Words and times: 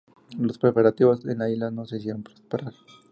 Los 0.39 0.57
preparativos 0.57 1.23
en 1.27 1.37
la 1.37 1.47
isla 1.47 1.69
no 1.69 1.85
se 1.85 1.97
hicieron 1.97 2.23
esperar. 2.33 2.73